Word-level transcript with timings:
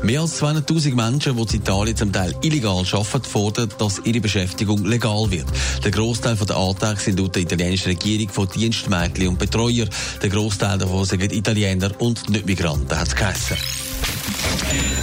Mehr 0.02 0.22
als 0.22 0.40
200.000 0.40 0.94
Menschen, 0.94 1.36
die 1.36 1.56
in 1.56 1.60
Italien 1.62 1.96
zum 1.96 2.12
Teil 2.12 2.34
illegal 2.42 2.84
arbeiten, 2.92 3.24
fordern, 3.24 3.68
dass 3.78 4.00
ihre 4.04 4.20
Beschäftigung 4.20 4.84
legal 4.84 5.30
wird. 5.30 5.46
Der 5.84 5.90
Großteil 5.90 6.36
der 6.36 6.56
Anträge 6.56 7.00
sind 7.00 7.18
laut 7.18 7.34
der 7.34 7.42
italienischen 7.42 7.88
Regierung 7.88 8.28
von 8.28 8.48
Dienstmädchen 8.48 9.28
und 9.28 9.38
Betreuer. 9.38 9.86
Der 10.22 10.30
Großteil 10.30 10.78
davon 10.78 11.04
sind 11.04 11.32
Italiener 11.32 11.90
und 11.98 12.28
nicht 12.30 12.46
Migranten, 12.46 12.98
hat 12.98 13.08
es 13.08 13.16
geheißen. 13.16 13.56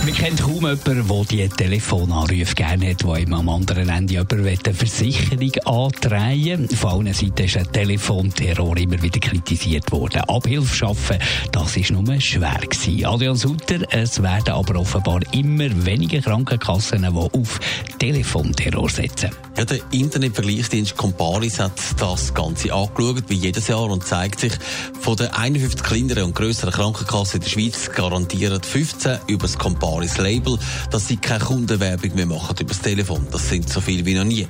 Wir 0.07 0.13
kennen 0.13 0.37
kaum 0.37 0.53
jemanden, 0.55 1.07
der 1.07 1.25
die 1.25 1.49
Telefonanrufe 1.49 2.55
gerne 2.55 2.91
hat, 2.91 3.03
der 3.03 3.17
ihm 3.17 3.33
am 3.33 3.49
anderen 3.49 3.89
Ende 3.89 4.13
jemand 4.13 4.65
eine 4.65 4.73
Versicherung 4.73 5.51
antreiben 5.65 6.69
Von 6.69 6.91
allen 6.91 7.13
Seiten 7.13 7.43
ist 7.43 7.57
ein 7.57 7.69
Telefonterror 7.73 8.77
immer 8.77 9.01
wieder 9.01 9.19
kritisiert 9.19 9.91
worden. 9.91 10.21
Abhilfe 10.21 10.73
schaffen, 10.73 11.17
das 11.51 11.75
ist 11.75 11.91
nur 11.91 12.21
schwer 12.21 12.57
gewesen. 12.61 13.05
Adrian 13.05 13.35
Sutter, 13.35 13.79
es 13.91 14.23
werden 14.23 14.53
aber 14.53 14.79
offenbar 14.79 15.19
immer 15.33 15.67
weniger 15.85 16.21
Krankenkassen, 16.21 17.01
die 17.01 17.07
auf 17.17 17.59
Telefonterror 17.99 18.89
setzen. 18.89 19.31
Ja, 19.57 19.65
der 19.65 19.79
Internetvergleichsdienst 19.91 20.95
Comparis 20.95 21.59
hat 21.59 21.73
das 21.99 22.33
Ganze 22.33 22.73
angeschaut, 22.73 23.23
wie 23.27 23.35
jedes 23.35 23.67
Jahr, 23.67 23.89
und 23.89 24.05
zeigt 24.05 24.39
sich, 24.39 24.53
von 25.01 25.17
den 25.17 25.27
51 25.27 25.83
kleineren 25.83 26.23
und 26.25 26.35
grösseren 26.35 26.71
Krankenkassen 26.71 27.37
in 27.37 27.41
der 27.41 27.49
Schweiz 27.49 27.91
garantieren 27.91 28.61
15 28.61 29.17
über 29.27 29.43
das 29.43 29.57
Comparis 29.57 30.17
Label, 30.17 30.57
dass 30.91 31.07
sie 31.07 31.17
keine 31.17 31.43
Kundenwerbung 31.43 32.15
mehr 32.15 32.25
machen 32.25 32.55
über 32.59 32.69
das 32.69 32.81
Telefon. 32.81 33.27
Das 33.31 33.49
sind 33.49 33.69
so 33.69 33.81
viel 33.81 34.05
wie 34.05 34.13
noch 34.13 34.23
nie. 34.23 34.47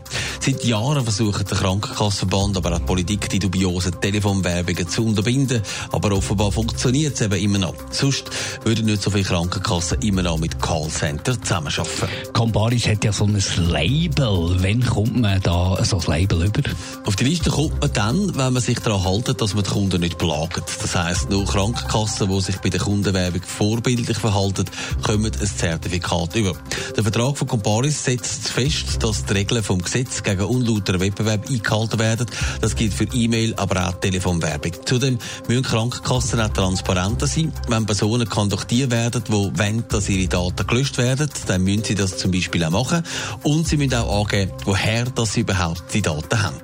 Seit 0.48 0.64
Jahren 0.64 1.03
versucht 1.03 1.52
der 1.52 1.58
Krankenkassenverband, 1.58 2.56
aber 2.56 2.72
auch 2.72 2.80
die 2.80 2.86
Politik, 2.86 3.28
die 3.28 3.40
dubiosen 3.40 4.00
Telefonwerbungen 4.00 4.88
zu 4.88 5.06
unterbinden. 5.06 5.62
Aber 5.92 6.14
offenbar 6.14 6.54
funktioniert 6.54 7.16
es 7.16 7.20
eben 7.20 7.34
immer 7.34 7.58
noch. 7.58 7.76
Sonst 7.92 8.30
würden 8.64 8.86
nicht 8.86 9.02
so 9.02 9.09
viele 9.09 9.26
Krankenkassen 9.26 10.02
immer 10.04 10.23
noch 10.23 10.38
mit 10.38 10.62
Callcenter 10.62 11.42
zusammenarbeiten. 11.42 12.31
Comparis 12.31 12.88
hat 12.88 13.04
ja 13.04 13.12
so 13.12 13.26
ein 13.26 13.44
Label. 13.58 14.56
Wann 14.59 14.86
kommt 14.86 15.20
man 15.20 15.42
da 15.42 15.84
so 15.84 15.98
ein 15.98 16.06
Label 16.08 16.45
über? 16.45 16.61
Auf 17.04 17.17
die 17.17 17.26
Liste 17.26 17.50
kommt 17.50 17.82
man 17.82 17.92
dann, 17.92 18.38
wenn 18.38 18.54
man 18.54 18.61
sich 18.61 18.80
daran 18.80 19.04
hält, 19.04 19.42
dass 19.42 19.54
man 19.54 19.66
die 19.66 19.70
Kunden 19.70 20.00
nicht 20.00 20.17
plagt. 20.17 20.64
Das 20.82 20.95
heisst, 20.95 21.30
nur 21.30 21.43
Krankenkassen, 21.43 22.30
die 22.30 22.39
sich 22.39 22.58
bei 22.60 22.70
der 22.70 22.80
Kundenwerbung 22.80 23.42
vorbildlich 23.42 24.17
verhalten, 24.17 24.64
kommen 25.05 25.26
ein 25.26 25.48
Zertifikat 25.58 26.38
über. 26.38 26.54
Der 26.95 27.04
Vertrag 27.04 27.38
von 27.38 27.49
Comparis 27.49 28.05
setzt 28.05 28.48
fest, 28.48 29.04
dass 29.04 29.26
die 29.26 29.33
Regeln 29.33 29.61
vom 29.61 29.82
Gesetz 29.82 30.23
gegen 30.37 30.49
unlauter 30.49 30.99
Wettbewerb 30.99 31.49
eingehalten 31.49 31.99
werden. 31.99 32.27
Das 32.61 32.75
gilt 32.75 32.93
für 32.93 33.05
E-Mail, 33.05 33.53
aber 33.55 33.87
auch 33.87 33.93
Telefonwerbung. 33.93 34.71
Zudem 34.86 35.17
müssen 35.48 35.64
Krankenkassen 35.64 36.39
auch 36.39 36.49
transparenter 36.49 37.27
sein. 37.27 37.52
Wenn 37.67 37.86
Personen 37.86 38.27
kontaktiert 38.27 38.92
werden, 38.92 39.23
die 39.27 39.31
wollen, 39.31 39.83
dass 39.89 40.09
ihre 40.09 40.27
Daten 40.27 40.67
gelöscht 40.67 40.98
werden, 40.98 41.30
dann 41.48 41.64
müssen 41.64 41.83
sie 41.83 41.95
das 41.95 42.17
zum 42.17 42.31
Beispiel 42.31 42.64
auch 42.64 42.71
machen. 42.71 43.03
Und 43.43 43.67
sie 43.67 43.77
müssen 43.77 43.95
auch 43.95 44.23
angeben, 44.23 44.52
woher 44.65 45.05
dass 45.05 45.33
sie 45.33 45.42
überhaupt 45.42 45.83
die 45.93 46.02
Daten 46.02 46.42
haben. 46.42 46.58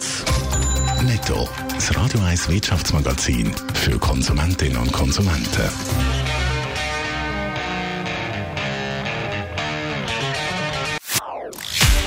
Netto, 1.04 1.48
das 1.76 1.96
Radio 1.96 2.22
1 2.22 2.48
Wirtschaftsmagazin 2.48 3.52
für 3.74 3.98
Konsumentinnen 4.00 4.78
und 4.78 4.92
Konsumenten. 4.94 6.23